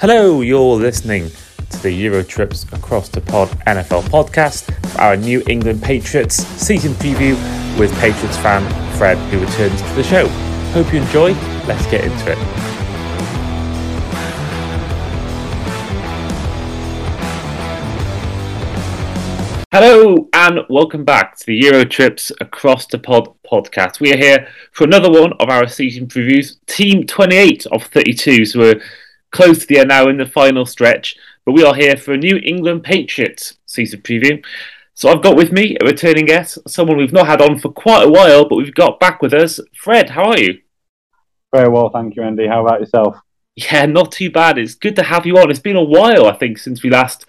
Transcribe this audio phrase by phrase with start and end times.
[0.00, 1.30] Hello, you're listening
[1.70, 6.94] to the Euro Trips Across the Pod NFL podcast for our New England Patriots season
[6.94, 7.34] preview
[7.78, 8.68] with Patriots fan
[8.98, 10.26] Fred, who returns to the show.
[10.72, 11.32] Hope you enjoy.
[11.68, 12.38] Let's get into it.
[19.70, 24.00] Hello and welcome back to the Euro Trips Across the Pod podcast.
[24.00, 26.56] We are here for another one of our season previews.
[26.66, 28.82] Team 28 of 32, so we're
[29.34, 31.16] close to the end now in the final stretch.
[31.44, 34.42] But we are here for a New England Patriots season preview.
[34.94, 38.06] So I've got with me a returning guest, someone we've not had on for quite
[38.06, 39.58] a while, but we've got back with us.
[39.76, 40.60] Fred, how are you?
[41.52, 42.46] Very well, thank you, Andy.
[42.46, 43.16] How about yourself?
[43.56, 44.56] Yeah, not too bad.
[44.56, 45.50] It's good to have you on.
[45.50, 47.26] It's been a while, I think, since we last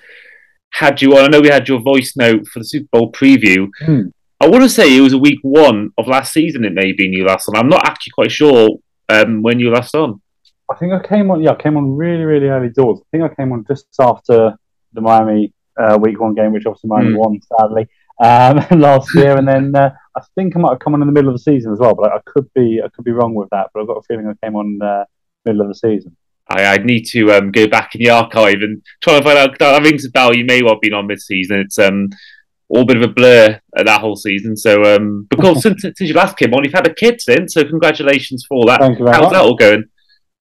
[0.73, 1.25] had you on.
[1.25, 3.67] I know we had your voice note for the Super Bowl preview.
[3.83, 4.09] Hmm.
[4.39, 6.65] I want to say it was a week one of last season.
[6.65, 7.55] It may have been you last on.
[7.55, 8.77] I'm not actually quite sure
[9.09, 10.21] um, when you last on.
[10.71, 11.41] I think I came on.
[11.41, 12.99] Yeah, I came on really, really early doors.
[13.01, 14.57] I think I came on just after
[14.93, 17.17] the Miami uh, Week One game, which obviously Miami Hmm.
[17.17, 17.87] won sadly
[18.19, 21.13] um, last year, and then uh, I think I might have come on in the
[21.13, 21.93] middle of the season as well.
[21.95, 23.67] But I, I could be, I could be wrong with that.
[23.73, 25.05] But I've got a feeling I came on uh,
[25.45, 26.15] middle of the season.
[26.47, 29.57] I, I need to um, go back in the archive and try to find out.
[29.59, 30.35] That rings a bell.
[30.35, 31.57] You may well have been on mid-season.
[31.59, 32.09] It's um,
[32.69, 34.55] all a bit of a blur at that whole season.
[34.55, 37.53] So, um, because since, since you last came on, you've had a kid since.
[37.53, 38.79] So, congratulations for that.
[38.79, 39.33] Thank you very How's much.
[39.33, 39.85] that all going?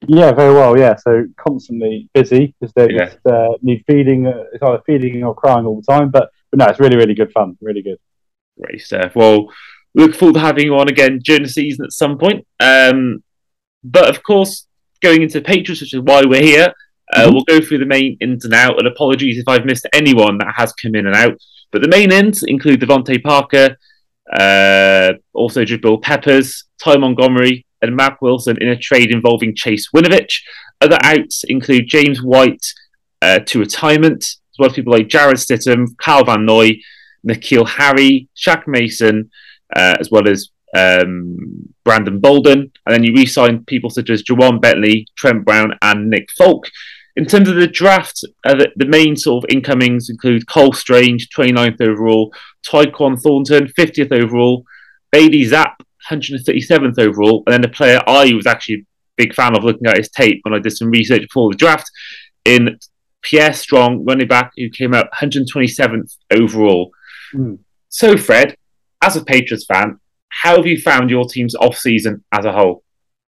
[0.07, 0.77] Yeah, very well.
[0.77, 3.05] Yeah, so constantly busy because they Yeah.
[3.05, 4.27] just uh, need feeding.
[4.27, 6.09] Uh, it's either feeding or crying all the time.
[6.09, 7.57] But but no, it's really, really good fun.
[7.61, 7.97] Really good.
[8.61, 9.15] Great stuff.
[9.15, 9.51] Well,
[9.93, 12.45] look forward to having you on again during the season at some point.
[12.59, 13.23] Um,
[13.83, 14.67] but of course,
[15.01, 16.73] going into Patriots, which is why we're here,
[17.13, 17.33] uh, Mhm.
[17.33, 18.77] we'll go through the main ins and out.
[18.79, 21.37] And apologies if I've missed anyone that has come in and out.
[21.71, 23.77] But the main ins include DeVante Parker,
[24.31, 30.41] uh, also Jabril Peppers, Ty Montgomery, and Matt Wilson in a trade involving Chase Winovich.
[30.81, 32.65] Other outs include James White
[33.21, 36.79] uh, to retirement, as well as people like Jared Stittem, Kyle Van Noy,
[37.27, 39.29] N'Keal Harry, Shaq Mason,
[39.75, 41.37] uh, as well as um,
[41.83, 42.71] Brandon Bolden.
[42.85, 46.69] And then you re signed people such as Ja'Whaun Bentley, Trent Brown, and Nick Folk.
[47.15, 51.29] In terms of the draft, uh, the, the main sort of incomings include Cole Strange,
[51.29, 52.33] 29th overall,
[52.67, 54.65] Tyquan Thornton, 50th overall,
[55.11, 55.75] Bailey Zappe,
[56.09, 58.85] 137th overall, and then the player I was actually a
[59.17, 61.89] big fan of looking at his tape when I did some research before the draft
[62.43, 62.77] in
[63.21, 66.91] Pierre Strong, running back, who came out 127th overall.
[67.33, 67.59] Mm.
[67.89, 68.55] So, Fred,
[69.01, 69.99] as a Patriots fan,
[70.29, 72.83] how have you found your team's off season as a whole?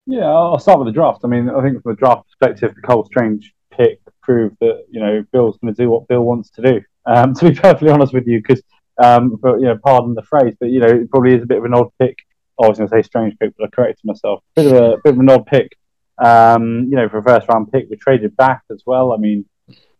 [0.06, 1.20] Yeah, I'll start with the draft.
[1.24, 5.00] I mean, I think from a draft perspective, the Cole Strange pick proved that you
[5.00, 6.80] know Bill's going to do what Bill wants to do.
[7.06, 8.62] Um, to be perfectly honest with you, because
[9.02, 11.58] um, but you know, pardon the phrase, but you know, it probably is a bit
[11.58, 12.18] of an odd pick.
[12.62, 14.42] I was going to say strange pick, but I corrected myself.
[14.54, 15.76] Bit of a bit of an odd pick.
[16.18, 19.12] Um, you know, for a first round pick, we traded back as well.
[19.12, 19.44] I mean,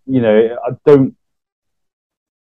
[0.06, 1.17] you know, I don't.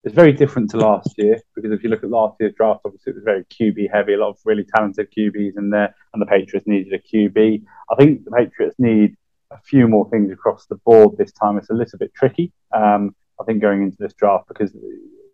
[0.04, 3.12] It's very different to last year because if you look at last year's draft, obviously
[3.12, 6.26] it was very QB heavy, a lot of really talented QBs in there, and the
[6.26, 7.64] Patriots needed a QB.
[7.90, 9.16] I think the Patriots need
[9.50, 11.58] a few more things across the board this time.
[11.58, 14.76] It's a little bit tricky, um, I think, going into this draft because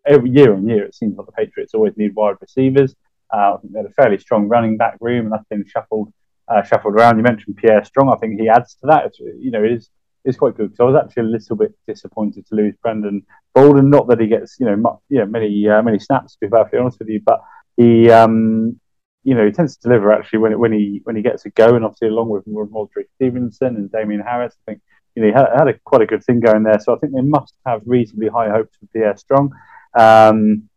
[0.05, 2.95] every year on year it seems like the Patriots always need wide receivers.
[3.33, 6.11] Uh, I think they had a fairly strong running back room, and that's been shuffled
[6.47, 7.17] uh, shuffled around.
[7.17, 8.09] You mentioned Pierre Strong.
[8.09, 9.05] I think he adds to that.
[9.05, 9.89] It's, you know, it is
[10.25, 13.89] it's quite good because I was actually a little bit disappointed to lose Brandon Bolden.
[13.89, 16.49] Not that he gets you know much, you know many uh, many snaps to be
[16.49, 17.41] perfectly honest with you, but
[17.77, 18.79] he um,
[19.23, 21.75] you know he tends to deliver actually when when he when he gets a go,
[21.75, 24.81] and obviously along with Rhamondre Stevenson and Damien Harris, I think
[25.15, 26.79] you know he had, had a, quite a good thing going there.
[26.79, 29.53] So I think they must have reasonably high hopes for Pierre Strong.
[29.97, 30.69] Um,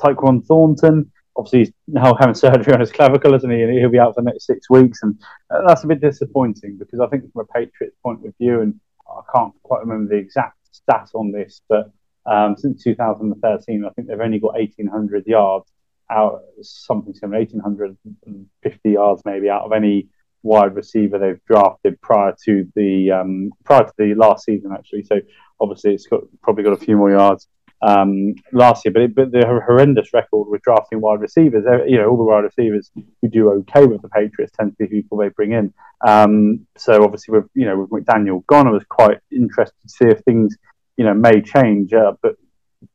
[0.00, 3.62] Tyquan Thornton, obviously he's now having surgery on his clavicle, isn't he?
[3.62, 5.18] And he'll be out for the next six weeks, and
[5.50, 8.78] uh, that's a bit disappointing because I think from a Patriots point of view, and
[9.08, 11.90] I can't quite remember the exact stat on this, but
[12.26, 15.70] um, since 2013, I think they've only got 1,800 yards
[16.10, 20.08] out, something similar, 1,850 yards maybe out of any
[20.42, 25.02] wide receiver they've drafted prior to the um, prior to the last season actually.
[25.02, 25.20] So
[25.60, 27.48] obviously it's got probably got a few more yards
[27.86, 31.64] um, last year, but it, but the horrendous record with drafting wide receivers.
[31.66, 34.76] uh, You know, all the wide receivers who do okay with the Patriots tend to
[34.78, 35.72] be people they bring in.
[36.06, 40.06] Um, so obviously, with you know with McDaniel gone, I was quite interested to see
[40.06, 40.56] if things
[40.96, 41.92] you know may change.
[41.92, 42.34] Uh, but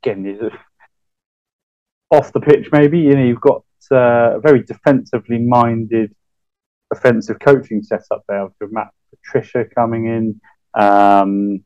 [0.03, 0.59] again, it's-
[2.11, 6.13] off the pitch, maybe you know you've got uh, a very defensively minded
[6.93, 10.41] offensive coaching setup there with Matt Patricia coming in.
[10.73, 11.63] Um,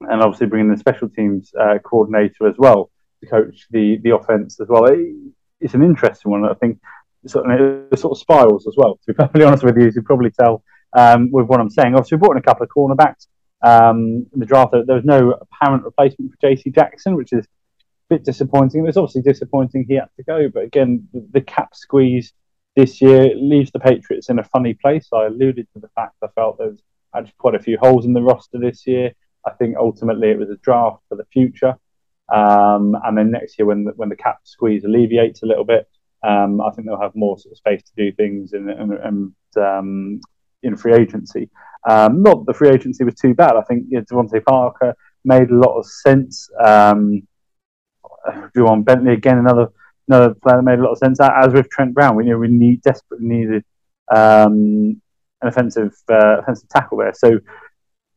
[0.00, 2.90] and obviously bringing the special teams uh, coordinator as well
[3.22, 4.86] to coach the the offense as well.
[4.86, 5.14] It,
[5.60, 6.44] it's an interesting one.
[6.44, 6.78] I think
[7.26, 8.94] sort of, it sort of spirals as well.
[8.94, 10.62] To be perfectly honest with you, as you probably tell
[10.96, 11.94] um, with what I'm saying.
[11.94, 13.26] Obviously, we brought in a couple of cornerbacks.
[13.62, 18.14] um, in the draft, there was no apparent replacement for JC Jackson, which is a
[18.14, 18.80] bit disappointing.
[18.80, 22.32] It was obviously disappointing he had to go, but again, the, the cap squeeze
[22.76, 25.08] this year leaves the Patriots in a funny place.
[25.12, 26.80] I alluded to the fact I felt there's
[27.14, 29.12] actually quite a few holes in the roster this year.
[29.46, 31.74] I think ultimately it was a draft for the future.
[32.32, 35.88] Um, and then next year, when the, when the cap squeeze alleviates a little bit,
[36.22, 39.62] um, I think they'll have more sort of space to do things in, in, in,
[39.62, 40.20] um,
[40.62, 41.50] in free agency.
[41.88, 43.56] Um, not that the free agency was too bad.
[43.56, 44.94] I think you know, DeVante Parker
[45.24, 46.50] made a lot of sense.
[46.62, 47.26] Um,
[48.54, 49.68] Ja'Whaun Bentley again, another
[50.08, 51.18] another player that made a lot of sense.
[51.20, 53.64] As with Trent Brown, we you we need desperately needed
[54.14, 55.00] um,
[55.40, 57.14] an offensive uh, offensive tackle there.
[57.14, 57.40] So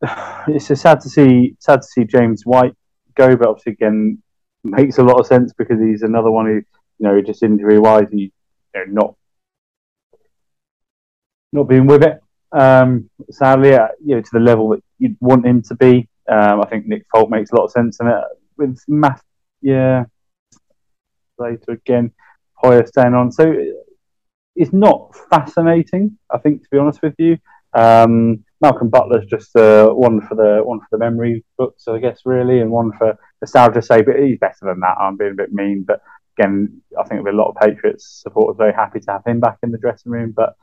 [0.48, 2.74] it's just sad to see sad to see James White
[3.14, 4.22] go, but obviously again
[4.62, 6.64] makes a lot of sense because he's another one who you
[7.00, 8.32] know just injury wise he
[8.74, 9.14] you know, not
[11.52, 12.20] not being with it.
[12.52, 16.08] Um, sadly, uh, you know to the level that you'd want him to be.
[16.28, 18.24] Um, I think Nick Folk makes a lot of sense in it
[18.56, 19.22] with math.
[19.60, 20.04] Yeah,
[21.38, 22.12] later again,
[22.54, 23.32] Hoyer staying on.
[23.32, 23.54] So
[24.56, 26.18] it's not fascinating.
[26.30, 27.38] I think to be honest with you.
[27.72, 32.20] Um, Malcolm Butler's just uh, one for the one for the memory books, I guess,
[32.24, 34.06] really, and one for nostalgia's sake.
[34.06, 34.96] But he's better than that.
[34.98, 36.00] I'm being a bit mean, but
[36.38, 39.40] again, I think there'll be a lot of Patriots supporters very happy to have him
[39.40, 40.32] back in the dressing room.
[40.34, 40.54] But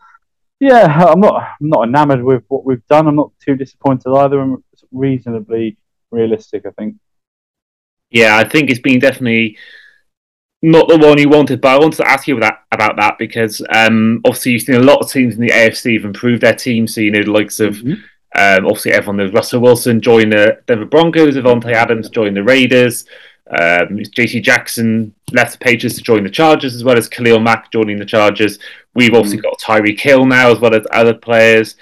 [0.60, 3.08] yeah, I'm not I'm not enamoured with what we've done.
[3.08, 4.40] I'm not too disappointed either.
[4.40, 5.78] I'm reasonably
[6.12, 6.96] realistic, I think.
[8.10, 9.58] Yeah, I think it's been definitely
[10.62, 13.18] not the one you wanted, but I wanted to ask you about that, about that
[13.18, 16.56] because um, obviously you've seen a lot of teams in the AFC have improved their
[16.56, 16.88] team.
[16.88, 17.94] So you know the likes of mm-hmm.
[17.94, 23.06] um, obviously everyone knows Russell Wilson joined the Denver Broncos, Davante Adams joined the Raiders,
[23.52, 27.72] um, JC Jackson left the Patriots to join the Chargers, as well as Khalil Mack
[27.72, 28.60] joining the Chargers.
[28.96, 29.50] We've obviously mm-hmm.
[29.50, 31.76] got Tyreek Hill now, as well as other players.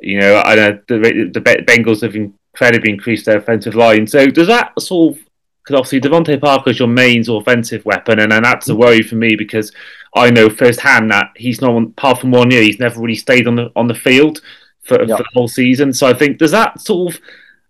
[0.00, 4.06] You know, I know the, the Bengals have incredibly increased their offensive line.
[4.06, 5.25] So does that sort of
[5.66, 9.16] because obviously DeVante Parker is your main offensive weapon, and, and that's a worry for
[9.16, 9.72] me because
[10.14, 13.56] I know firsthand that he's not apart from one year, he's never really stayed on
[13.56, 14.40] the on the field
[14.82, 15.92] for, for the whole season.
[15.92, 17.20] So I think does that sort of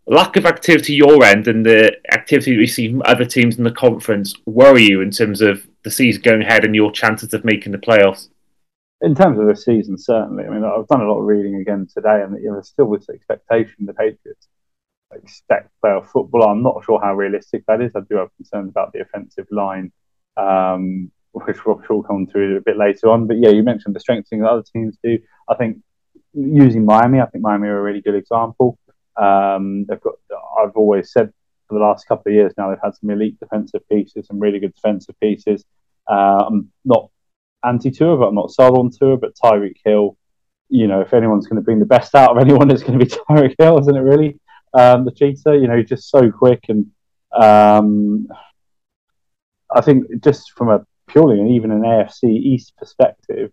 [0.07, 3.71] lack of activity your end and the activity we see from other teams in the
[3.71, 7.73] conference worry you in terms of the season going ahead and your chances of making
[7.73, 8.29] the playoffs?
[9.01, 10.45] In terms of the season, certainly.
[10.45, 12.91] I mean, I've done a lot of reading again today, and you know, there's still
[12.91, 14.49] this expectation the Patriots
[15.17, 16.45] expect playoff football.
[16.45, 17.93] I'm not sure how realistic that is.
[17.95, 19.93] I do have concerns about the offensive line,
[20.37, 23.27] um, which we'll come to a bit later on.
[23.27, 25.19] But yeah, you mentioned the strengthening that other teams do.
[25.49, 25.79] I think
[26.33, 28.79] using Miami, I think Miami are a really good example.
[29.17, 30.15] Um, they've got.
[30.59, 31.33] I've always said
[31.69, 34.59] for the last couple of years now they've had some elite defensive pieces, some really
[34.59, 35.65] good defensive pieces.
[36.09, 37.11] Uh, I'm not
[37.65, 39.17] anti Tua, but I'm not sold on Tua.
[39.17, 40.17] But Tyreek Hill,
[40.69, 43.05] you know, if anyone's going to bring the best out of anyone, it's going to
[43.05, 44.01] be Tyreek Hill, isn't it?
[44.01, 44.39] Really,
[44.77, 45.57] um, the cheetah.
[45.57, 46.87] You know, just so quick and
[47.37, 48.29] um,
[49.75, 53.53] I think just from a purely and even an AFC East perspective,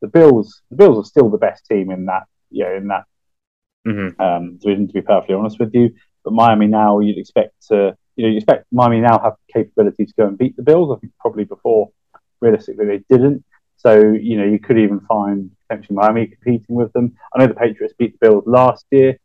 [0.00, 3.04] the Bills the Bills are still the best team in that you know in that
[3.86, 4.20] mm-hmm.
[4.20, 4.88] um, division.
[4.88, 5.90] To be perfectly honest with you,
[6.24, 10.06] but Miami now you'd expect to you know you expect Miami now have the capability
[10.06, 10.94] to go and beat the Bills.
[10.94, 11.90] I think probably before
[12.40, 13.44] realistically they didn't.
[13.76, 17.14] So you know you could even find potentially Miami competing with them.
[17.34, 19.16] I know the Patriots beat the Bills last year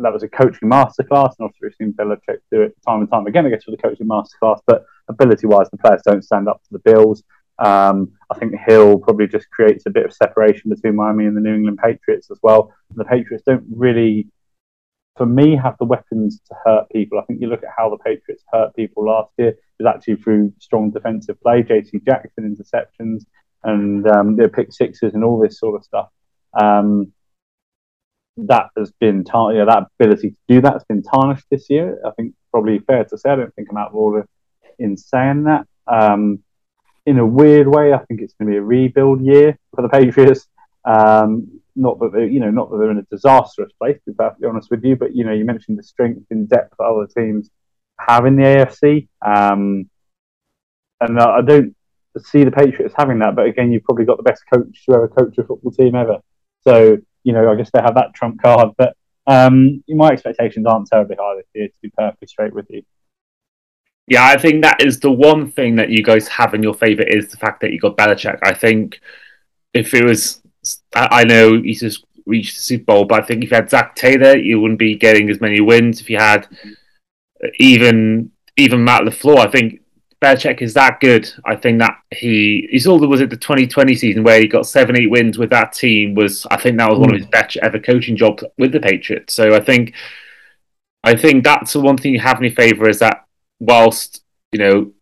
[0.00, 3.26] that was a coaching masterclass, and obviously we've seen Belichick do it time and time
[3.26, 4.60] again, I guess, with the coaching masterclass.
[4.66, 7.22] But ability-wise, the players don't stand up to the Bills.
[7.58, 11.40] Um, I think Hill probably just creates a bit of separation between Miami and the
[11.40, 12.74] New England Patriots as well.
[12.94, 14.26] The Patriots don't really,
[15.16, 17.18] for me, have the weapons to hurt people.
[17.18, 19.50] I think you look at how the Patriots hurt people last year.
[19.50, 22.00] It was actually through strong defensive play, J.C.
[22.04, 23.24] Jackson interceptions,
[23.64, 26.08] and um, their pick sixes and all this sort of stuff.
[26.60, 27.12] Um,
[28.36, 32.00] that has been tar- that ability to do that has been tarnished this year.
[32.04, 33.30] I think probably fair to say.
[33.30, 34.26] I don't think I'm out of order
[34.78, 35.66] in saying that.
[35.86, 36.42] Um,
[37.04, 39.88] in a weird way, I think it's going to be a rebuild year for the
[39.88, 40.46] Patriots.
[40.84, 43.96] Um, not that they're, you know, not that they're in a disastrous place.
[44.04, 46.74] To be perfectly honest with you, but you know, you mentioned the strength and depth
[46.78, 47.50] that other teams
[47.98, 49.88] have in the AFC, um,
[51.00, 51.74] and I don't
[52.18, 53.34] see the Patriots having that.
[53.34, 56.18] But again, you've probably got the best coach to ever coach a football team ever.
[56.60, 58.70] So you know, I guess they have that trump card.
[58.76, 62.82] But um, my expectations aren't terribly high this year, to be perfectly straight with you.
[64.08, 67.02] Yeah, I think that is the one thing that you guys have in your favour
[67.02, 68.38] is the fact that you got Belichick.
[68.42, 69.00] I think
[69.72, 70.42] if it was,
[70.94, 73.94] I know he's just reached the Super Bowl, but I think if you had Zac
[73.94, 76.00] Taylor, you wouldn't be getting as many wins.
[76.00, 76.48] If you had
[77.58, 79.80] even even Matt LaFleur, I think
[80.22, 81.30] Belichick is that good.
[81.44, 84.96] I think that he he's all was it the 2020 season where he got seven
[84.96, 87.32] eight wins with that team was I think that was one of his mm.
[87.32, 89.34] best ever coaching jobs with the Patriots.
[89.34, 89.94] So I think
[91.02, 93.26] I think that's the one thing you have in your favour is that
[93.58, 94.92] whilst you know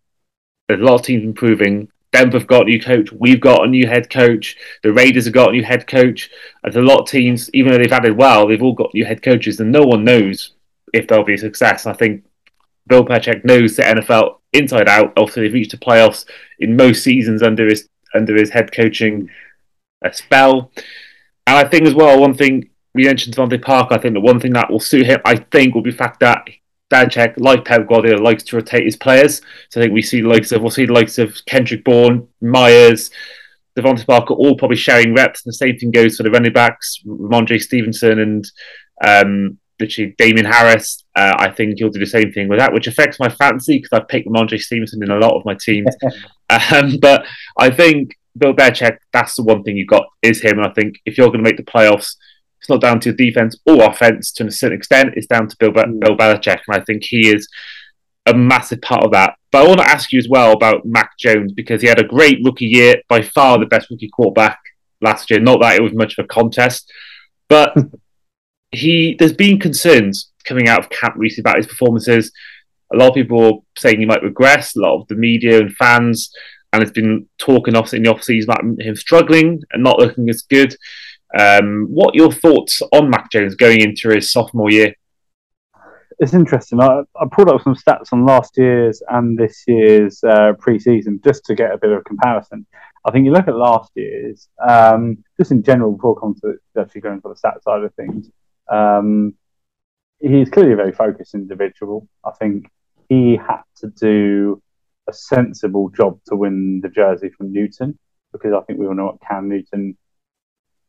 [0.68, 3.12] there's a lot of teams improving, Denver have got a new coach.
[3.12, 4.56] We've got a new head coach.
[4.82, 6.30] The Raiders have got a new head coach.
[6.62, 9.22] There's a lot of teams, even though they've added well, they've all got new head
[9.22, 10.54] coaches, and no one knows
[10.94, 11.86] if they'll be a success.
[11.86, 12.24] I think
[12.86, 15.16] Bill Belichick knows the NFL inside out.
[15.16, 16.24] Also, they've reached the playoffs
[16.58, 19.28] in most seasons under his under his head coaching
[20.04, 20.72] uh, spell.
[21.46, 23.94] And I think as well, one thing we mentioned DeVante Parker.
[23.94, 26.20] I think the one thing that will suit him, I think, will be the fact
[26.20, 26.48] that
[26.92, 29.40] Belichick, like Pep Guardiola, likes to rotate his players.
[29.70, 32.26] So I think we see the likes of we'll see the likes of Kendrick Bourne,
[32.40, 33.10] Meyers,
[33.78, 35.44] DeVante Parker, all probably sharing reps.
[35.44, 38.44] And the same thing goes for the running backs, Rhamondre Stevenson and
[39.04, 41.04] um, literally Damien Harris.
[41.16, 43.90] Uh, I think he'll do the same thing with that, which affects my fancy because
[43.92, 45.94] I've picked Rhamondre Stevenson in a lot of my teams.
[46.72, 47.24] um, but
[47.58, 50.58] I think Bill Belichick, that's the one thing you've got is him.
[50.58, 52.16] And I think if you're going to make the playoffs,
[52.60, 55.14] it's not down to your defense or offense to a certain extent.
[55.16, 56.00] It's down to Bill, Be- mm.
[56.00, 57.48] Bill Belichick, and I think he is
[58.26, 59.34] a massive part of that.
[59.50, 62.06] But I want to ask you as well about Mac Jones because he had a
[62.06, 64.58] great rookie year, by far the best rookie quarterback
[65.00, 65.40] last year.
[65.40, 66.92] Not that it was much of a contest,
[67.48, 67.74] but
[68.72, 72.32] he there's been concerns coming out of camp recently about his performances.
[72.92, 74.74] A lot of people saying he might regress.
[74.74, 76.30] A lot of the media and fans,
[76.72, 80.28] and it's been talking off in the off season about him struggling and not looking
[80.28, 80.74] as good.
[81.38, 84.94] Um, what your thoughts on Mac Jones going into his sophomore year?
[86.18, 86.80] It's interesting.
[86.80, 91.44] I, I pulled up some stats on last year's and this year's uh, preseason just
[91.46, 92.66] to get a bit of a comparison.
[93.06, 97.00] I think you look at last year's, um, just in general, before come to actually
[97.00, 98.28] going for the stat side of things.
[98.70, 99.34] Um,
[100.20, 102.08] he's clearly a very focused individual.
[102.24, 102.70] I think
[103.08, 104.62] he had to do
[105.08, 107.98] a sensible job to win the jersey from Newton
[108.32, 109.96] because I think we all know what Cam Newton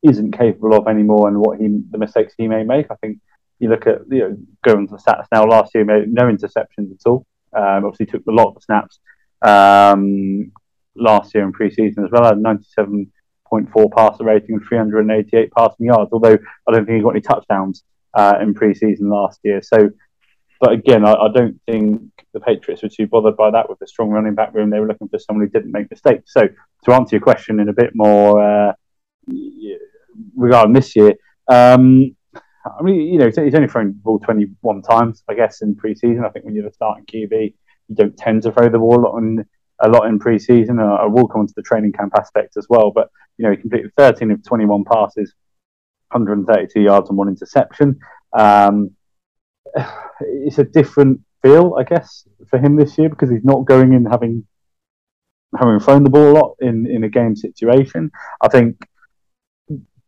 [0.04, 2.88] isn't capable of anymore and what he the mistakes he may make.
[2.92, 3.20] I think
[3.60, 5.46] you look at you know going to the stats now.
[5.46, 7.26] Last year, made no interceptions at all.
[7.56, 9.00] Um, obviously, took a lot of snaps
[9.42, 10.52] um,
[10.96, 12.26] last year in preseason as well.
[12.26, 12.38] Had
[13.51, 16.12] 97.4 passer rating and 388 passing yards.
[16.12, 19.62] Although I don't think he got any touchdowns uh, in preseason last year.
[19.62, 19.89] So,
[20.60, 23.88] but again, I, I, don't think the Patriots were too bothered by that with the
[23.88, 24.70] strong running back room.
[24.70, 26.34] They were looking for someone who didn't make mistakes.
[26.34, 26.48] So,
[26.86, 28.41] to answer your question in a bit more.
[28.41, 28.74] Uh,
[30.36, 31.13] regarding this year.
[31.48, 32.15] Um,
[32.65, 36.25] I mean, you know, he's only thrown the ball 21 times, I guess, in preseason.
[36.25, 37.53] I think when you're the starting QB,
[37.88, 39.05] you don't tend to throw the ball
[39.84, 40.79] a lot in preseason.
[40.79, 43.10] I will come on to the training camp aspect as well, but
[43.41, 45.33] you know, he completed 13 of 21 passes,
[46.12, 48.00] 132 yards and one interception.
[48.38, 48.91] Um,
[50.21, 54.05] it's a different feel, I guess, for him this year because he's not going in
[54.05, 54.45] having
[55.60, 58.12] having thrown the ball a lot in, in a game situation.
[58.41, 58.77] I think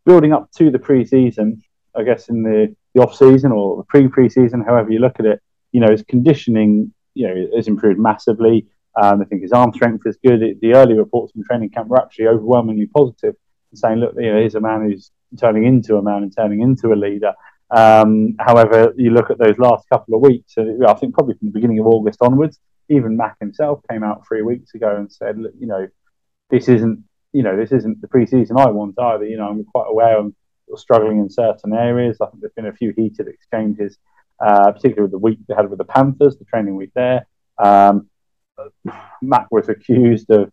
[0.05, 1.63] building up to the pre-season,
[1.95, 5.25] I guess in the, the off season or the pre pre-season, however you look at
[5.25, 8.67] it, you know, his conditioning, you know, has improved massively.
[9.01, 10.41] Um, I think his arm strength is good.
[10.41, 13.35] It, the early reports from training camp were actually overwhelmingly positive,
[13.73, 16.93] saying, look, you know, here's a man who's turning into a man and turning into
[16.93, 17.33] a leader.
[17.71, 21.47] Um, however, you look at those last couple of weeks, uh, I think probably from
[21.47, 22.59] the beginning of August onwards,
[22.89, 25.87] even Mac himself came out three weeks ago and said, look, you know,
[26.51, 29.25] this isn't you know, this isn't the preseason I want either.
[29.25, 30.35] You know, I'm quite aware I'm
[30.75, 32.17] struggling in certain areas.
[32.21, 33.97] I think there's been a few heated exchanges,
[34.39, 37.25] uh, particularly with the week they had with the Panthers, the training week there.
[37.57, 38.07] Um,
[39.21, 40.51] Matt was accused of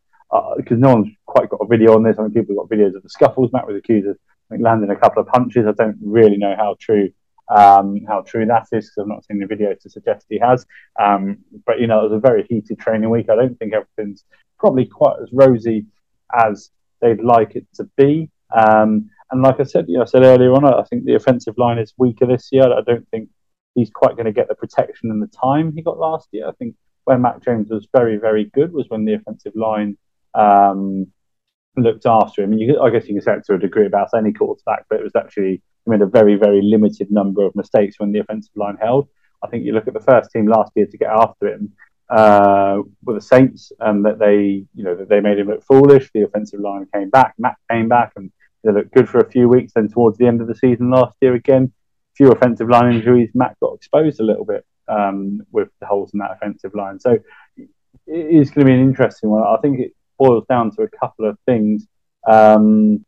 [0.56, 2.16] because uh, no one's quite got a video on this.
[2.18, 3.52] I mean, people have got videos of the scuffles.
[3.52, 4.16] Matt was accused of
[4.50, 5.66] think, landing a couple of punches.
[5.66, 7.10] I don't really know how true
[7.48, 10.64] um, how true that is because I've not seen the video to suggest he has.
[11.00, 13.28] Um, but you know, it was a very heated training week.
[13.28, 14.24] I don't think everything's
[14.58, 15.86] probably quite as rosy
[16.32, 18.30] as they'd like it to be.
[18.56, 21.58] Um, and like I said, you know, I said earlier on, I think the offensive
[21.58, 22.64] line is weaker this year.
[22.64, 23.28] I don't think
[23.74, 26.48] he's quite going to get the protection and the time he got last year.
[26.48, 29.96] I think when Mac Jones was very, very good was when the offensive line
[30.34, 31.06] um,
[31.76, 32.52] looked after him.
[32.52, 35.00] And you, I guess you can say it to a degree about any quarterback, but
[35.00, 38.54] it was actually he made a very, very limited number of mistakes when the offensive
[38.56, 39.08] line held.
[39.42, 41.72] I think you look at the first team last year to get after him
[42.10, 46.10] uh, with the Saints, and that they, you know, that they made him look foolish.
[46.12, 48.30] The offensive line came back, Matt came back, and
[48.62, 49.72] they looked good for a few weeks.
[49.74, 51.72] Then towards the end of the season last year, again,
[52.14, 53.30] few offensive line injuries.
[53.32, 56.98] Matt got exposed a little bit um, with the holes in that offensive line.
[56.98, 57.18] So
[57.56, 57.68] it
[58.06, 59.42] is going to be an interesting one.
[59.42, 61.86] I think it boils down to a couple of things.
[62.28, 63.04] Um,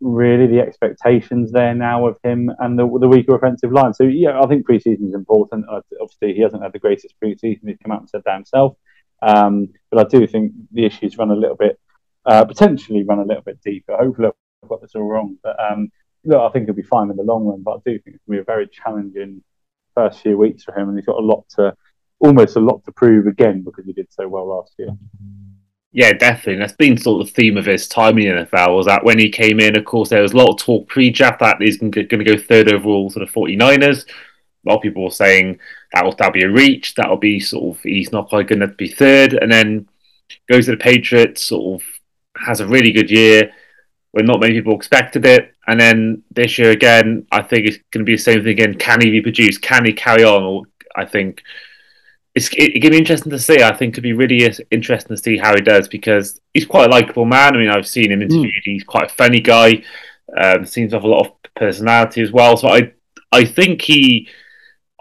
[0.00, 3.92] really the expectations there now of him and the, the weaker offensive line.
[3.92, 5.66] So yeah, I think preseason is important.
[5.70, 7.68] Uh, obviously, he hasn't had the greatest preseason.
[7.68, 8.76] He's come out and said that himself.
[9.22, 11.78] Um, but I do think the issues run a little bit,
[12.24, 13.96] uh, potentially run a little bit deeper.
[13.96, 14.30] Hopefully,
[14.62, 15.36] I've got this all wrong.
[15.42, 15.90] But um,
[16.24, 17.62] look, I think he'll be fine in the long run.
[17.62, 19.42] But I do think it's going to be a very challenging
[19.94, 21.74] first few weeks for him, and he's got a lot to,
[22.20, 24.90] almost a lot to prove again because he did so well last year.
[25.92, 26.60] Yeah, definitely.
[26.60, 29.18] That's been sort of the theme of his time in the NFL was that when
[29.18, 31.90] he came in, of course, there was a lot of talk pre-draft that he's going
[31.90, 34.06] to go third overall to the 49ers.
[34.06, 35.58] A lot of people were saying
[35.92, 36.94] that will that'll be a reach.
[36.94, 39.88] That'll be sort of he's not quite going to be third, and then
[40.48, 41.42] goes to the Patriots.
[41.42, 41.86] Sort of
[42.36, 43.50] has a really good year
[44.12, 48.04] when not many people expected it, and then this year again, I think it's going
[48.04, 48.74] to be the same thing again.
[48.74, 49.58] Can he reproduce?
[49.58, 50.42] Can he carry on?
[50.42, 50.62] Or
[50.96, 51.42] I think
[52.34, 53.62] it's it, going to be interesting to see.
[53.62, 56.92] I think it'd be really interesting to see how he does because he's quite a
[56.92, 57.54] likable man.
[57.54, 58.52] I mean, I've seen him interviewed.
[58.52, 58.64] Mm.
[58.64, 59.82] He's quite a funny guy.
[60.36, 62.56] Um, seems to have a lot of personality as well.
[62.56, 62.92] So I
[63.32, 64.28] I think he.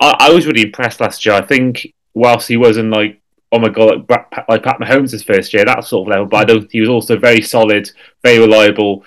[0.01, 1.35] I, I was really impressed last year.
[1.35, 5.65] I think whilst he wasn't like oh my god like, like Pat Mahomes' first year
[5.65, 6.71] that sort of level, but I don't.
[6.71, 7.89] He was also very solid,
[8.23, 9.03] very reliable.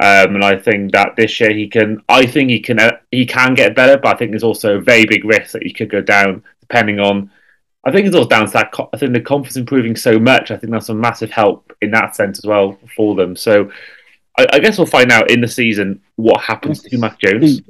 [0.00, 2.02] Um, and I think that this year he can.
[2.08, 2.78] I think he can.
[2.78, 5.62] Uh, he can get better, but I think there's also a very big risk that
[5.62, 7.30] he could go down depending on
[7.88, 8.74] I think it's all down to that.
[8.92, 10.50] I think the confidence improving so much.
[10.50, 13.34] I think that's a massive help in that sense as well for them.
[13.34, 13.70] So
[14.36, 17.62] I, I guess we'll find out in the season what happens to Mac Jones.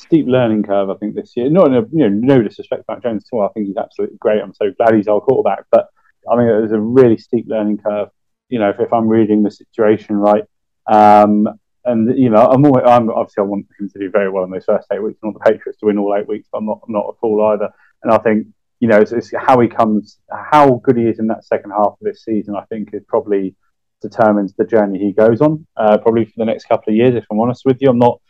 [0.00, 1.50] Steep, learning curve, I think this year.
[1.50, 3.44] Not in a, you know, no disrespect to Mac Jones at all.
[3.46, 4.40] I think he's absolutely great.
[4.40, 5.64] I'm so glad he's our quarterback.
[5.70, 5.88] But
[6.30, 8.08] I think there's a really steep learning curve.
[8.48, 10.44] You know, if, if I'm reading the situation right,
[10.90, 11.48] um,
[11.84, 14.50] and you know, I'm, always, I'm obviously I want him to do very well in
[14.50, 15.18] those first eight weeks.
[15.22, 17.18] I want the Patriots to win all eight weeks, but I'm not I'm not a
[17.20, 17.70] fool either.
[18.02, 18.46] And I think
[18.80, 21.92] you know, it's, it's, how he comes, how good he is in that second half
[21.92, 22.56] of this season.
[22.56, 23.54] I think is probably
[24.00, 25.66] determines the journey he goes on.
[25.76, 28.20] Uh, probably for the next couple of years, if I'm honest with you, I'm not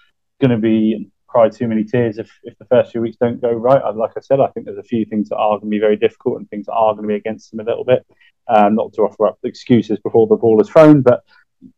[0.40, 3.52] going to be cry too many tears if, if the first few weeks don't go
[3.52, 3.82] right.
[3.94, 5.96] Like I said, I think there's a few things that are going to be very
[5.96, 8.04] difficult and things that are going to be against him a little bit.
[8.48, 11.22] Um, not to offer up excuses before the ball is thrown, but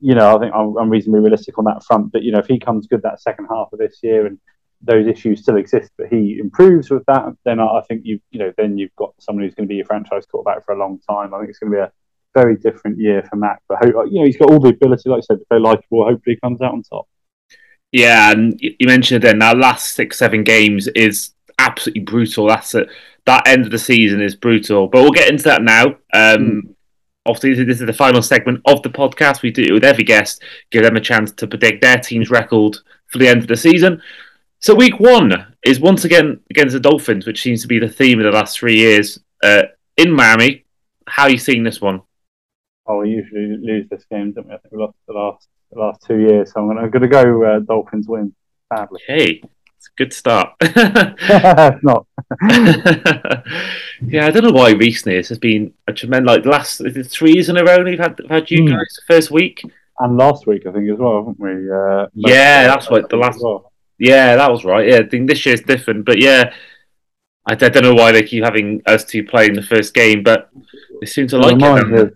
[0.00, 2.12] you know, I think I'm, I'm reasonably realistic on that front.
[2.12, 4.38] But you know, if he comes good that second half of this year and
[4.80, 8.52] those issues still exist, but he improves with that, then I think you you know
[8.56, 11.34] then you've got someone who's going to be a franchise quarterback for a long time.
[11.34, 11.92] I think it's going to be a
[12.34, 13.60] very different year for Mac.
[13.68, 16.04] But you know he's got all the ability, like I said, very likable.
[16.04, 17.06] Hopefully, he comes out on top.
[17.92, 22.48] Yeah, and you mentioned it then that last six seven games is absolutely brutal.
[22.48, 22.88] That's it.
[23.26, 24.88] That end of the season is brutal.
[24.88, 25.86] But we'll get into that now.
[25.86, 26.74] Um, mm.
[27.24, 29.42] Obviously, this is the final segment of the podcast.
[29.42, 32.78] We do it with every guest, give them a chance to predict their team's record
[33.06, 34.02] for the end of the season.
[34.58, 38.18] So week one is once again against the Dolphins, which seems to be the theme
[38.18, 39.64] of the last three years uh,
[39.96, 40.64] in Miami.
[41.06, 42.02] How are you seeing this one?
[42.86, 44.54] Oh, we usually lose this game, don't we?
[44.54, 47.44] I think we lost the last the last two years, so I'm going to go
[47.44, 48.34] uh, Dolphins win.
[48.72, 49.00] Sadly.
[49.06, 49.42] Hey,
[49.76, 50.54] it's a good start.
[50.60, 52.06] it's not.
[54.06, 56.28] yeah, I don't know why recently this has been a tremendous.
[56.28, 58.70] Like the last three years in a row, we've had had you mm.
[58.70, 59.62] guys the first week
[59.98, 61.70] and last week, I think as well, haven't we?
[61.70, 63.40] Uh, yeah, that's what the last.
[63.42, 63.72] Well.
[63.98, 64.88] Yeah, that was right.
[64.88, 66.52] Yeah, I think this year's different, but yeah,
[67.46, 70.50] I, I don't know why they keep having us two playing the first game, but
[71.00, 72.14] they seem to like it.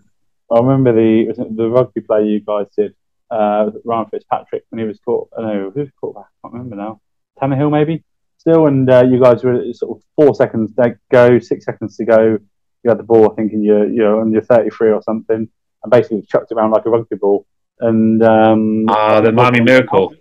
[0.51, 2.95] I remember the the rugby play you guys did,
[3.31, 5.29] uh, Ryan Fitzpatrick when he was caught.
[5.37, 6.27] I know who was caught back.
[6.27, 7.01] I can't remember now.
[7.41, 8.05] Tannehill maybe
[8.39, 12.05] still, and uh, you guys were sort of four seconds to go, six seconds to
[12.05, 12.39] go.
[12.83, 15.03] You had the ball, I think, in your you know on your thirty three or
[15.03, 15.49] something,
[15.83, 17.47] and basically chucked it around like a rugby ball.
[17.81, 20.15] And um, ah, the Miami Miracle.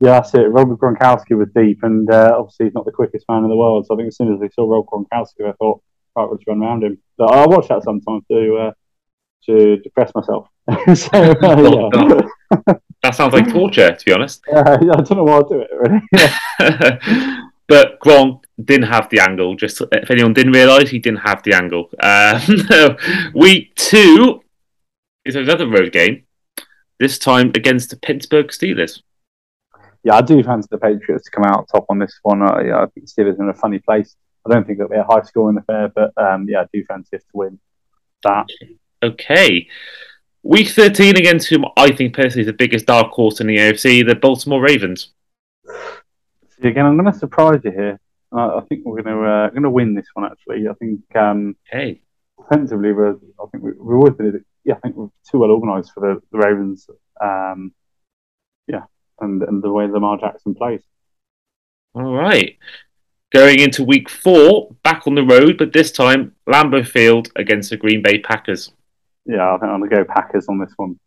[0.00, 0.50] Yeah, that's it.
[0.50, 3.86] Rob Gronkowski was deep, and uh, obviously he's not the quickest man in the world.
[3.86, 5.82] So I think as soon as they saw Rob Gronkowski, I thought,
[6.14, 6.98] right, let's run around him.
[7.16, 8.72] So I watch that sometimes to uh,
[9.46, 10.48] to depress myself.
[10.94, 12.28] so, uh, yeah.
[13.02, 14.42] That sounds like torture, to be honest.
[14.52, 17.38] Uh, I don't know why I do it really.
[17.68, 19.54] but Gronk didn't have the angle.
[19.54, 21.90] Just if anyone didn't realise, he didn't have the angle.
[22.00, 22.94] Uh,
[23.34, 24.42] week two
[25.24, 26.24] is another road game.
[26.98, 29.02] This time against the Pittsburgh Steelers
[30.04, 32.42] yeah, I do fancy the Patriots to come out top on this one.
[32.42, 34.16] Uh, yeah, I think Steelers in a funny place.
[34.46, 36.66] I don't think it'll be a high score in the fair, but um, yeah, I
[36.72, 37.58] do fancy us to win
[38.22, 38.46] that.
[39.02, 39.68] Okay.
[40.48, 44.06] Week 13 against whom I think personally is the biggest dark horse in the AFC,
[44.06, 45.12] the Baltimore Ravens.
[45.66, 48.00] See, again, I'm going to surprise you here.
[48.32, 50.24] Uh, I think we're going to uh, going to win this one.
[50.24, 51.00] Actually, I think.
[51.14, 52.00] Um, hey.
[52.40, 54.42] Offensively, we're, I think we, we've always been.
[54.64, 56.88] Yeah, I think we're too well organised for the, the Ravens.
[57.22, 57.74] Um,
[58.68, 58.84] yeah,
[59.20, 60.80] and, and the way Lamar Jackson plays.
[61.94, 62.56] All right.
[63.34, 67.76] Going into week four, back on the road, but this time Lambeau Field against the
[67.76, 68.72] Green Bay Packers.
[69.28, 70.98] Yeah, I think I'm going to go Packers on this one.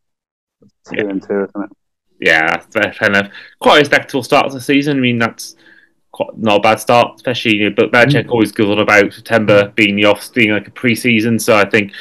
[0.88, 1.10] two yeah.
[1.10, 1.70] and two, isn't it?
[2.22, 3.32] Yeah, fair, fair enough.
[3.60, 4.98] Quite a respectable start to the season.
[4.98, 5.56] I mean, that's
[6.12, 7.56] quite not a bad start, especially.
[7.56, 8.32] You know, but Belichick mm.
[8.32, 11.40] always goes on about September being the off, being like a pre-season.
[11.40, 11.94] So I think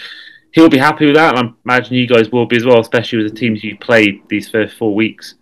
[0.53, 3.23] he'll be happy with that, and I imagine you guys will be as well, especially
[3.23, 5.37] with the teams you played these first four weeks.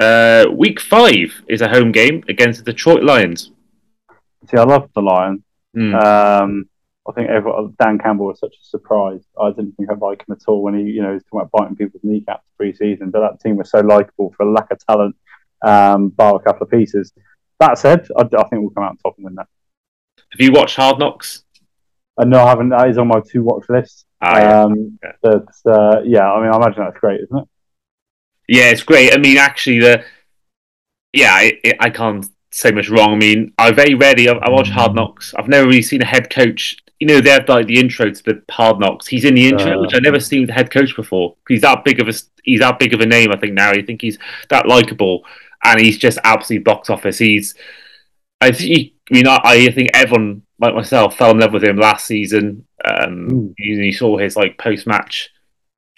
[0.00, 3.50] Uh, week five is a home game against the Detroit Lions.
[4.48, 5.40] See, I love the Lions.
[5.76, 6.04] Mm.
[6.04, 6.68] Um,
[7.08, 9.22] I think everyone, Dan Campbell was such a surprise.
[9.40, 11.50] I didn't think I'd like him at all when he, you know, was talking about
[11.52, 13.10] biting people's kneecaps pre-season.
[13.10, 15.14] But that team was so likable for a lack of talent,
[15.62, 17.12] um, bar a couple of pieces.
[17.60, 19.48] That said, I, I think we'll come out top and win that.
[20.32, 21.44] Have you watched Hard Knocks?
[22.16, 22.70] Uh, no, I haven't.
[22.70, 24.06] That is on my two watch list.
[24.22, 24.62] Ah, yeah.
[24.62, 27.48] um, But uh, yeah, I mean, I imagine that's great, isn't it?
[28.48, 29.12] Yeah, it's great.
[29.12, 30.04] I mean, actually, the
[31.12, 33.14] yeah, I, I can't say much wrong.
[33.14, 35.34] I mean, I very rarely I, I watch Hard Knocks.
[35.34, 36.76] I've never really seen a head coach.
[37.04, 39.06] You know, they have like the intro to the Hard Knocks.
[39.06, 39.80] He's in the intro, Uh.
[39.82, 41.36] which I've never seen the head coach before.
[41.46, 42.14] He's that big of a
[42.44, 43.30] he's that big of a name.
[43.30, 43.72] I think now.
[43.72, 45.22] I think he's that likable,
[45.62, 47.18] and he's just absolutely box office.
[47.18, 47.54] He's
[48.40, 48.92] I think.
[49.10, 52.66] I mean, I, I think everyone like myself fell in love with him last season.
[52.82, 55.28] Um, you, you saw his like post match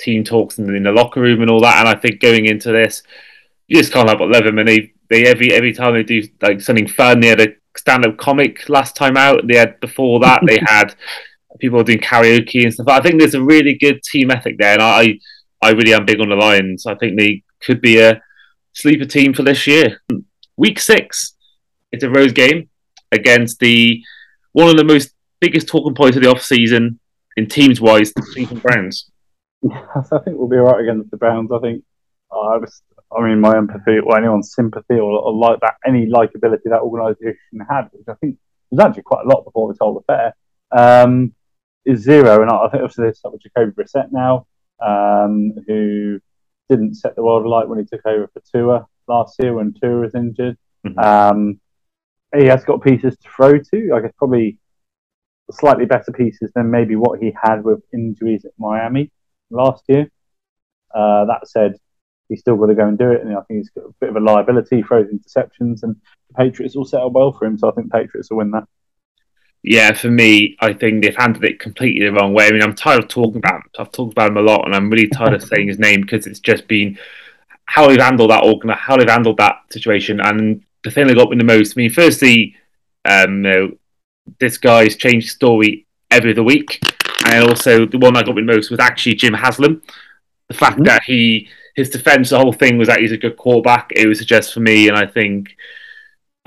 [0.00, 1.78] team talks in, in the locker room and all that.
[1.78, 3.04] And I think going into this,
[3.68, 4.58] you just can't help but love him.
[4.58, 8.06] And they, they every every time they do like something fun, they had a stand
[8.06, 9.46] up comic last time out.
[9.46, 10.94] They had before that they had
[11.58, 12.88] people doing karaoke and stuff.
[12.88, 15.18] I think there's a really good team ethic there, and I
[15.62, 16.86] I really am big on the Lions.
[16.86, 18.20] I think they could be a
[18.72, 20.00] sleeper team for this year.
[20.56, 21.34] Week six,
[21.92, 22.68] it's a Rose game
[23.12, 24.02] against the
[24.52, 26.98] one of the most biggest talking points of the off season
[27.36, 29.10] in teams wise, the Cleveland Browns.
[29.62, 31.50] Yes, I think we'll be all right against the Browns.
[31.52, 31.84] I think
[32.30, 32.82] uh, I was,
[33.16, 37.60] I mean, my empathy or anyone's sympathy or, or like that, any likability that organisation
[37.68, 38.38] had, which I think
[38.70, 40.34] was actually quite a lot before the whole affair,
[40.72, 41.34] um,
[41.84, 42.42] is zero.
[42.42, 44.46] And I, think obviously there's with Jacoby Brissett now,
[44.84, 46.20] um, who
[46.68, 50.00] didn't set the world alight when he took over for Tua last year when Tua
[50.00, 50.58] was injured.
[50.84, 51.02] Mhm.
[51.02, 51.60] Um,
[52.36, 53.92] he has got pieces to throw to.
[53.94, 54.58] I guess probably
[55.50, 59.12] slightly better pieces than maybe what he had with injuries at Miami
[59.50, 60.10] last year.
[60.92, 61.76] Uh, that said,
[62.28, 64.10] he's still got to go and do it, and I think he's got a bit
[64.10, 65.96] of a liability, throws interceptions, and
[66.28, 67.58] the Patriots will settle well for him.
[67.58, 68.64] So I think the Patriots will win that.
[69.62, 72.46] Yeah, for me, I think they've handled it completely the wrong way.
[72.46, 73.62] I mean, I'm tired of talking about him.
[73.78, 76.26] I've talked about him a lot, and I'm really tired of saying his name because
[76.26, 76.98] it's just been
[77.64, 80.20] how they've handled that organ, how they've handled that situation.
[80.20, 82.54] And the thing that got me the most, I mean, firstly,
[83.04, 83.70] um, you know,
[84.38, 86.80] this guy's changed story every other week,
[87.26, 89.82] and also the one that got me the most was actually Jim Haslam.
[90.48, 90.84] The fact Mhm.
[90.86, 93.92] that he his defense, the whole thing was that he's a good quarterback.
[93.94, 95.56] It was just for me, and I think.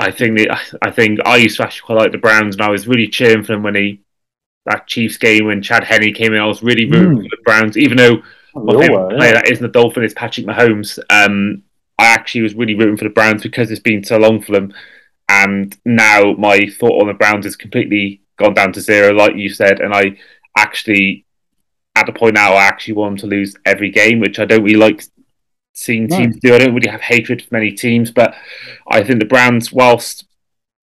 [0.01, 0.49] I think the,
[0.81, 3.43] I think I used to actually quite like the Browns, and I was really cheering
[3.43, 3.99] for them when he
[4.65, 6.39] that Chiefs game when Chad Henne came in.
[6.39, 7.23] I was really rooting Mm.
[7.23, 8.21] for the Browns, even though
[8.55, 9.33] my all favourite were, player yeah.
[9.33, 10.99] that isn't the Dolphin is Patrick Mahomes.
[11.09, 11.63] Um,
[11.97, 14.73] I actually was really rooting for the Browns because it's been so long for them,
[15.27, 19.49] and now my thought on the Browns has completely gone down to zero, like you
[19.49, 20.17] said, and I
[20.57, 21.25] actually
[21.97, 24.63] at the point now I actually want them to lose every game, which I don't
[24.63, 25.03] really like
[25.79, 26.17] seeing No.
[26.17, 26.53] teams do.
[26.53, 28.35] I don't really have hatred for many teams, but
[28.91, 30.25] I think the Browns, whilst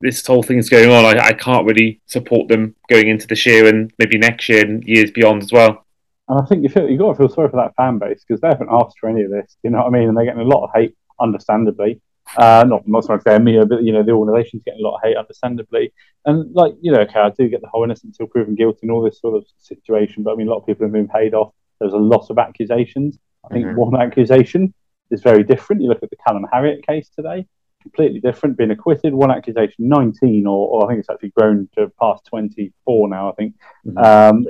[0.01, 3.45] this whole thing is going on, I, I can't really support them going into this
[3.47, 5.85] year and maybe next year and years beyond as well.
[6.29, 8.41] And I think you feel you got to feel sorry for that fan base because
[8.41, 9.57] they haven't asked for any of this.
[9.63, 10.09] You know what I mean?
[10.09, 12.01] And they're getting a lot of hate, understandably.
[12.37, 15.03] Uh, not not so much you but you know the organisation's getting a lot of
[15.05, 15.93] hate, understandably.
[16.25, 18.91] And like you know, okay, I do get the whole innocent until proven guilty and
[18.91, 20.25] all this sort of situation.
[20.25, 21.53] But I mean, a lot of people have been paid off.
[21.79, 23.19] There's a lot of accusations.
[23.49, 23.77] I think Mhm.
[23.77, 24.75] one accusation
[25.11, 25.83] is very different.
[25.83, 27.47] You look at the Callum Harriet case today,
[27.83, 28.57] completely different.
[28.57, 33.09] Being acquitted, one accusation, 19, or, or I think it's actually grown to past 24
[33.09, 33.31] now.
[33.31, 33.55] I think
[33.87, 34.05] Mhm.
[34.05, 34.45] um,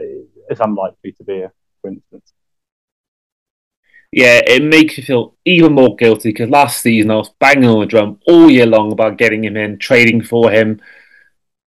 [0.48, 2.32] it's unlikely to be a coincidence.
[4.12, 7.80] yeah, it makes me feel even more guilty because last season I was banging on
[7.80, 10.80] the drum all year long about getting him in, trading for him,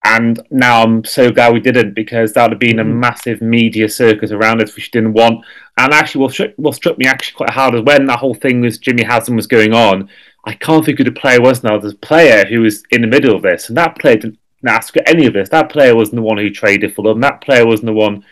[0.04, 2.94] and now I'm so glad we didn't because that would have been a Mhm.
[3.00, 5.44] massive media circus around us which we didn't want.
[5.76, 8.60] And actually, what struck, what struck me actually quite hard is when that whole thing
[8.60, 10.08] with Jimmy Haslam was going on.
[10.46, 11.76] I can't think who the player was now.
[11.76, 14.94] There's a player who was in the middle of this, and that player didn't ask
[14.94, 15.50] for any of this.
[15.50, 17.20] That player wasn't the one who traded for them.
[17.20, 18.24] That player wasn't the one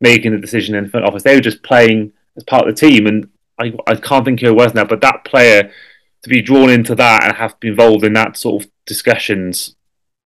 [0.00, 1.22] making the decision in the front office.
[1.22, 3.28] They were just playing as part of the team, and
[3.58, 4.84] I, I can't think who it was now.
[4.86, 5.70] But that player
[6.22, 9.76] to be drawn into that and have to be involved in that sort of discussions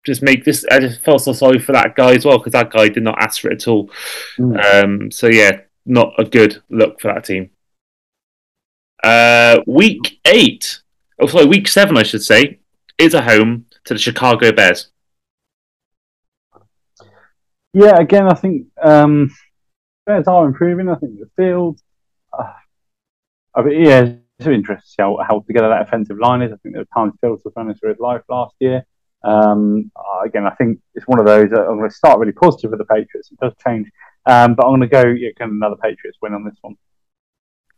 [0.06, 0.66] just make this.
[0.72, 3.22] I just felt so sorry for that guy as well because that guy did not
[3.22, 3.90] ask for it at all.
[4.38, 4.84] Mm.
[4.84, 7.52] Um, so yeah, not a good look for that team.
[9.04, 10.82] Uh, week eight,
[11.20, 12.60] oh sorry, week seven, I should say,
[12.98, 14.90] is a home to the Chicago Bears.
[17.74, 19.34] Yeah, again, I think um,
[20.06, 20.90] Bears are improving.
[20.90, 21.80] I think the field.
[22.38, 22.52] Uh,
[23.56, 26.52] I mean, yeah, it's interesting to see how, how together that offensive line is.
[26.52, 28.86] I think there were times Fields was running through his life last year.
[29.24, 31.50] Um, uh, again, I think it's one of those.
[31.52, 33.32] I'm going to start really positive with the Patriots.
[33.32, 33.90] It does change,
[34.26, 36.76] um, but I'm going to go yeah, kind of another Patriots win on this one.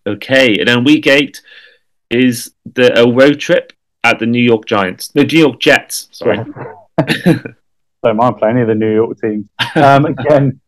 [0.06, 1.42] Okay, and then week eight
[2.10, 5.14] is the a road trip at the New York Giants.
[5.16, 6.10] No, New York Jets.
[6.12, 6.40] Sorry.
[8.04, 9.46] don't mind playing any of the New York teams.
[9.76, 10.60] Um, again,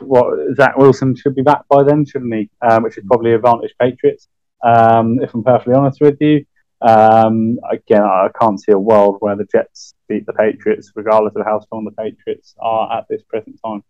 [0.00, 2.50] what Zach Wilson should be back by then, shouldn't he?
[2.60, 4.28] Um, which is probably advantage Patriots.
[4.62, 6.44] Um, if I'm perfectly honest with you,
[6.80, 11.44] um, again, I can't see a world where the Jets beat the Patriots, regardless of
[11.44, 13.82] how strong the Patriots are at this present time.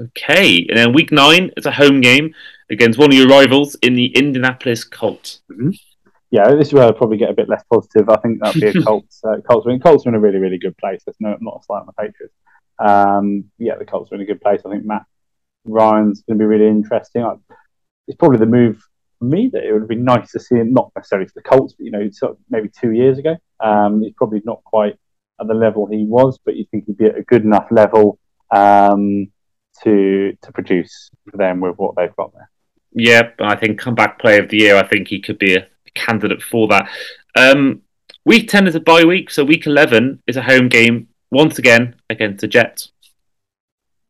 [0.00, 2.34] Okay, and then week nine is a home game
[2.70, 5.40] against one of your rivals in the Indianapolis Colts.
[5.50, 5.70] Mm-hmm.
[6.30, 8.08] Yeah, this is where I'll probably get a bit less positive.
[8.08, 9.22] I think that'd be a Colts.
[9.24, 9.80] Uh, Colts, win.
[9.80, 11.02] Colts are in a really, really good place.
[11.04, 12.34] There's no, not a slight on the Patriots.
[12.78, 14.60] Um, yeah, the Colts are in a good place.
[14.66, 15.04] I think Matt
[15.64, 17.22] Ryan's going to be really interesting.
[17.22, 17.34] I,
[18.06, 18.84] it's probably the move for
[19.28, 21.74] me that it would have been nice to see him, not necessarily for the Colts,
[21.74, 23.36] but you know, sort of maybe two years ago.
[23.60, 24.98] Um, he's probably not quite
[25.40, 28.18] at the level he was, but you think he'd be at a good enough level
[28.54, 29.30] um,
[29.82, 32.50] to to produce for them with what they've got there.
[32.92, 34.76] Yeah, I think comeback player of the year.
[34.76, 36.88] I think he could be a candidate for that.
[37.36, 37.82] Um,
[38.24, 41.96] week ten is a bye week, so week eleven is a home game once again
[42.08, 42.92] against the Jets.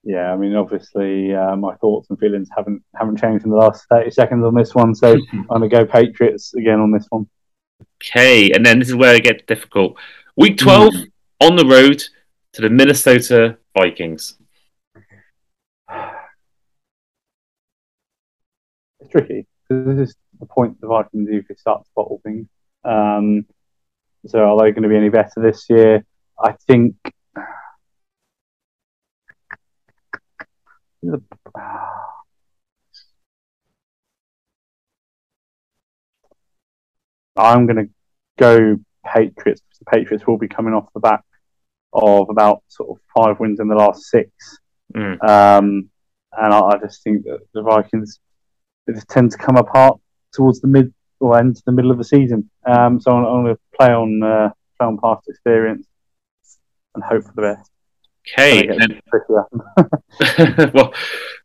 [0.07, 3.87] Yeah, I mean, obviously, uh, my thoughts and feelings haven't haven't changed in the last
[3.91, 7.29] thirty seconds on this one, so I'm going to go Patriots again on this one.
[8.01, 9.97] Okay, and then this is where it gets difficult.
[10.37, 11.11] Week twelve mm.
[11.41, 12.05] on the road
[12.53, 14.39] to the Minnesota Vikings.
[19.01, 22.49] It's tricky because this is the point the Vikings usually start to bottle things.
[22.85, 23.45] Um,
[24.27, 26.05] so, are they going to be any better this year?
[26.39, 26.97] I think
[37.37, 37.91] I'm going to
[38.39, 39.63] go Patriots.
[39.79, 41.23] The Patriots will be coming off the back
[41.93, 44.31] of about sort of five wins in the last six.
[44.95, 45.23] Mm.
[45.23, 45.91] Um,
[46.33, 48.21] and I, I, just think that the Vikings
[48.89, 49.99] just tend to come apart
[50.33, 52.51] towards the mid or end to the middle of the season.
[52.67, 55.87] Um, so I'm, I'm going to play on uh, play on past experience
[56.95, 57.71] and hope for the best.
[58.29, 58.69] Okay.
[60.75, 60.93] well,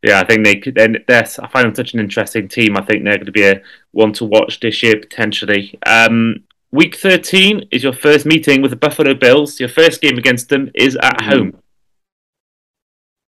[0.01, 0.75] yeah, I think they could.
[0.75, 2.77] Then I find them such an interesting team.
[2.77, 5.77] I think they're going to be a one to watch this year potentially.
[5.85, 9.59] Um, week thirteen is your first meeting with the Buffalo Bills.
[9.59, 11.25] Your first game against them is at mm.
[11.25, 11.57] home.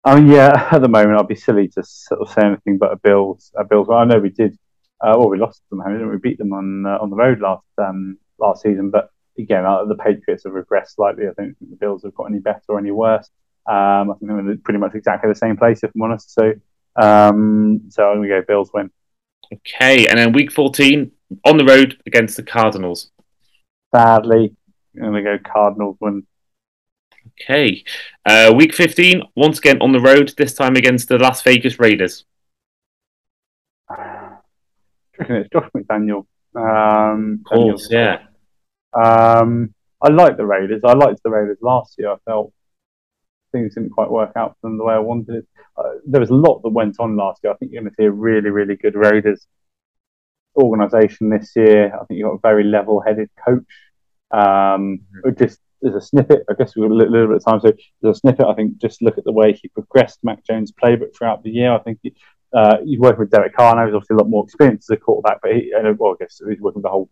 [0.05, 2.93] I mean, yeah, at the moment, I'd be silly to sort of say anything but
[2.93, 3.53] a Bills.
[3.57, 3.89] A Bills.
[3.89, 4.57] Well, I know we did.
[5.01, 5.83] Uh, well, we lost them.
[5.87, 6.19] Didn't we?
[6.19, 9.97] beat them on uh, on the road last um, last season, but again, uh, the
[9.97, 11.25] Patriots have regressed slightly.
[11.25, 13.31] I don't think the Bills have got any better or any worse.
[13.67, 16.33] Um, I think they're pretty much exactly the same place, if I'm honest.
[16.35, 16.53] So,
[16.97, 18.91] um, so I'm going to go Bills win.
[19.53, 21.11] Okay, and then week 14
[21.45, 23.11] on the road against the Cardinals.
[23.95, 24.55] Sadly,
[24.97, 26.27] I'm going to go Cardinals win.
[27.41, 27.85] Okay,
[28.27, 30.35] uh, week 15 once again on the road.
[30.37, 32.25] This time against the Las Vegas Raiders.
[35.17, 36.27] It's Josh McDaniel.
[36.57, 38.23] Um, of course, yeah.
[38.95, 40.83] Um, I like the Raiders.
[40.85, 42.13] I liked the Raiders last year.
[42.13, 42.53] I felt
[43.53, 45.47] things didn't quite work out for them the way I wanted it.
[45.77, 47.53] Uh, there was a lot that went on last year.
[47.53, 49.47] I think you're going to see a really, really good Raiders
[50.57, 51.87] organisation this year.
[51.87, 53.63] I think you've got a very level-headed coach.
[54.31, 55.43] Um, mm-hmm.
[55.43, 57.61] Just as a snippet, I guess we've got a little, little, bit of time.
[57.61, 57.69] So
[58.09, 61.17] as a snippet, I think just look at the way he progressed Mac Jones' playbook
[61.17, 61.73] throughout the year.
[61.73, 62.15] I think he,
[62.53, 63.87] uh, he's working with Derek Carr now.
[63.87, 66.61] He's obviously a lot more experienced as a quarterback, but he, well, I guess he's
[66.61, 67.11] working with the whole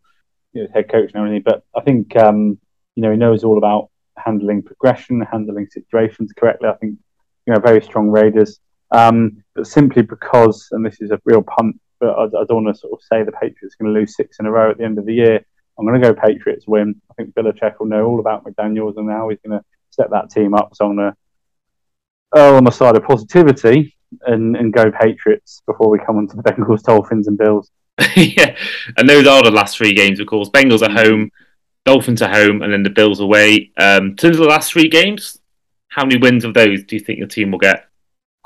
[0.52, 1.42] you know, head coach and everything.
[1.44, 2.58] But I think um,
[2.94, 6.68] you know he knows all about handling progression, handling situations correctly.
[6.68, 6.98] I think
[7.46, 8.60] you know very strong Raiders.
[8.90, 12.76] Um, but simply because, and this is a real punt, but I, I don't want
[12.76, 14.78] to sort of say the Patriots are going to lose six in a row at
[14.78, 15.44] the end of the year.
[15.78, 17.00] I'm going to go Patriots win.
[17.10, 20.30] I think Belichick will know all about McDaniels and how he's going to set that
[20.30, 20.74] team up.
[20.74, 25.88] So I'm going to err on the side of positivity and, and go Patriots before
[25.88, 27.70] we come on to the Bengals, Dolphins, and Bills.
[28.16, 28.57] yeah,
[28.96, 30.48] and those are the last three games, of course.
[30.48, 31.31] Bengals at home,
[31.85, 33.70] Dolphins at home, and then the Bills away.
[33.76, 35.38] Um, in terms of the last three games,
[35.88, 37.87] how many wins of those do you think your team will get?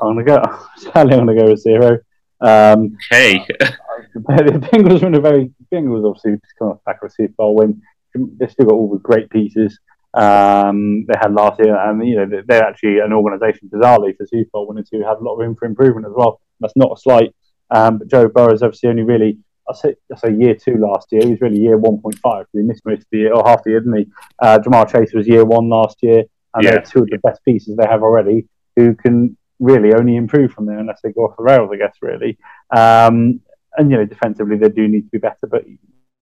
[0.00, 0.42] I'm gonna go.
[0.76, 1.98] Sadly, I'm gonna go with zero.
[2.40, 3.38] Um, hey,
[4.14, 7.34] the Bengals are in a very Bengals obviously just come off back of a Super
[7.34, 7.80] Bowl win.
[8.14, 9.78] They've still got all the great pieces
[10.16, 14.48] um, they had last year, and you know they're actually an organisation bizarrely for Super
[14.50, 16.40] Bowl winners who have a lot of room for improvement as well.
[16.60, 17.34] That's not a slight
[17.70, 21.22] um, but Joe Burrow's obviously only really, I say, I say year two last year.
[21.22, 22.44] He was really year 1.5.
[22.52, 24.06] He missed most of the year, or half the year, didn't he?
[24.40, 26.24] Uh, Ja'Marr Chase was year one last year,
[26.54, 26.72] and yeah.
[26.72, 30.66] they're two of the best pieces they have already who can really only improve from
[30.66, 32.38] there unless they go off the rails, I guess, really.
[32.70, 33.40] Um,
[33.76, 35.64] and, you know, defensively, they do need to be better, but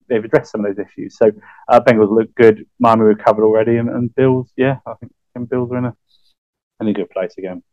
[0.08, 1.18] they've addressed some of those issues.
[1.18, 1.32] So
[1.68, 2.66] uh, Bengals look good.
[2.80, 4.94] Miami recovered already, and, and Bills, yeah, I
[5.34, 5.96] think Bills are in a,
[6.82, 7.64] in a good place again.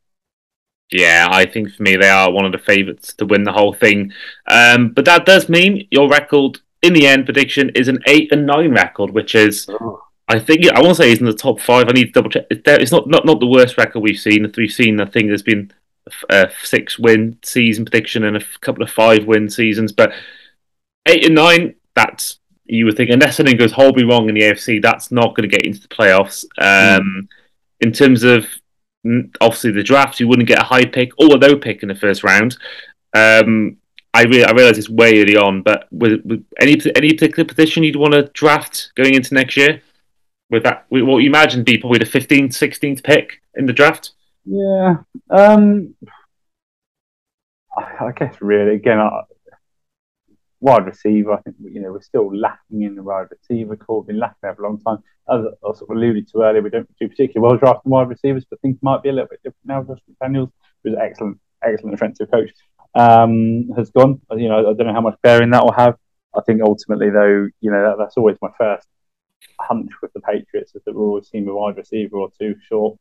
[0.92, 3.72] Yeah, I think for me they are one of the favourites to win the whole
[3.72, 4.12] thing.
[4.48, 8.46] Um, but that does mean your record in the end prediction is an eight and
[8.46, 10.02] nine record, which is, oh.
[10.28, 11.88] I think I won't say he's in the top five.
[11.88, 12.46] I need to double check.
[12.50, 14.50] It's not not, not the worst record we've seen.
[14.56, 15.72] We've seen I think there's been
[16.28, 20.12] a six win season prediction and a couple of five win seasons, but
[21.06, 21.74] eight and nine.
[21.94, 25.48] That's you would think unless something goes horribly wrong in the AFC, that's not going
[25.48, 26.44] to get into the playoffs.
[26.58, 27.28] Um, mm.
[27.80, 28.46] In terms of
[29.40, 31.94] obviously the draft, you wouldn't get a high pick or a low pick in the
[31.94, 32.56] first round.
[33.14, 33.76] Um,
[34.12, 37.82] I, re- I realize it's way early on, but with, with, any any particular position
[37.82, 39.82] you'd want to draft going into next year?
[40.50, 44.12] With that, with what you imagine be probably the 15th, 16th pick in the draft.
[44.44, 44.96] Yeah,
[45.30, 45.94] um,
[47.76, 49.22] I, guess really again, I,
[50.60, 51.34] wide receiver.
[51.34, 54.04] I think you know we're still lacking in the wide receiver corps.
[54.04, 55.04] Been lacking for a long time.
[55.30, 58.44] As I sort of alluded to earlier, we don't do particularly well drafting wide receivers,
[58.48, 59.82] but things might be a little bit different now.
[59.82, 60.50] Josh McDaniels,
[60.82, 62.50] who's an excellent, excellent defensive coach,
[62.94, 64.20] um, has gone.
[64.32, 65.96] You know, I don't know how much bearing that will have.
[66.34, 68.86] I think ultimately, though, you know, that, that's always my first
[69.60, 72.98] hunch with the Patriots is that we're always seeing a wide receiver or two short.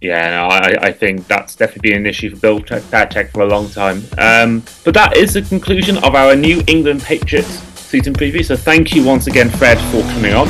[0.00, 3.46] Yeah, no, I, I think that's definitely been an issue for Bill Belichick for a
[3.46, 4.02] long time.
[4.16, 8.44] Um, but that is the conclusion of our New England Patriots season preview.
[8.44, 10.46] So thank you once again, Fred, for coming on.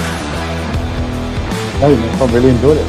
[1.82, 2.84] Oh, I really enjoyed it.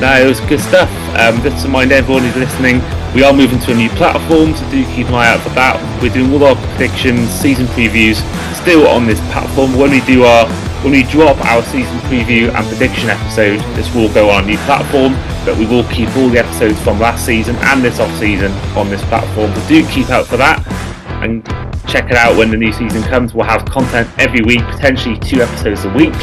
[0.00, 0.90] No, it was good stuff.
[1.16, 2.82] Um, just to remind everyone who's listening,
[3.14, 5.78] we are moving to a new platform, so do keep an eye out for that.
[6.02, 8.18] We're doing all our predictions, season previews,
[8.54, 9.76] still on this platform.
[9.78, 10.46] When we do our,
[10.82, 14.58] when we drop our season preview and prediction episode, this will go on a new
[14.66, 15.14] platform,
[15.46, 18.90] but we will keep all the episodes from last season and this off season on
[18.90, 19.54] this platform.
[19.54, 20.87] So do keep out for that
[21.22, 21.44] and
[21.88, 23.34] check it out when the new season comes.
[23.34, 26.14] We'll have content every week, potentially two episodes a week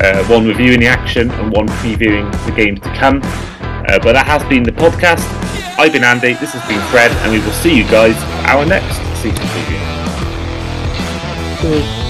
[0.00, 3.20] uh, one reviewing the action and one previewing the games to come.
[3.22, 5.22] Uh, but that has been the podcast.
[5.78, 8.64] I've been Andy, this has been Fred, and we will see you guys for our
[8.64, 9.80] next season preview.
[11.60, 12.01] Cheers.